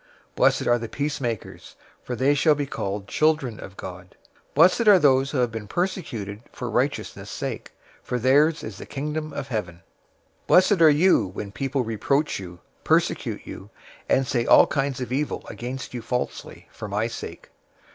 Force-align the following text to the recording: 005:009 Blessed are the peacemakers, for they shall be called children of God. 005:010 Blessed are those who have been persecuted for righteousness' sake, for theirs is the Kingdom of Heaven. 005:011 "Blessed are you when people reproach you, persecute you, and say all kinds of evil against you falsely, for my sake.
005:009 0.31 0.35
Blessed 0.37 0.67
are 0.67 0.79
the 0.79 0.89
peacemakers, 0.89 1.75
for 2.01 2.15
they 2.15 2.33
shall 2.33 2.55
be 2.55 2.65
called 2.65 3.07
children 3.07 3.59
of 3.59 3.77
God. 3.77 4.15
005:010 4.55 4.55
Blessed 4.55 4.87
are 4.87 4.97
those 4.97 5.29
who 5.29 5.37
have 5.37 5.51
been 5.51 5.67
persecuted 5.67 6.41
for 6.51 6.71
righteousness' 6.71 7.29
sake, 7.29 7.71
for 8.01 8.17
theirs 8.17 8.63
is 8.63 8.79
the 8.79 8.87
Kingdom 8.87 9.31
of 9.31 9.49
Heaven. 9.49 9.75
005:011 9.75 9.81
"Blessed 10.47 10.81
are 10.81 10.89
you 10.89 11.27
when 11.27 11.51
people 11.51 11.83
reproach 11.83 12.39
you, 12.39 12.57
persecute 12.83 13.45
you, 13.45 13.69
and 14.09 14.25
say 14.25 14.43
all 14.43 14.65
kinds 14.65 14.99
of 15.01 15.11
evil 15.13 15.45
against 15.47 15.93
you 15.93 16.01
falsely, 16.01 16.67
for 16.71 16.87
my 16.87 17.05
sake. 17.05 17.51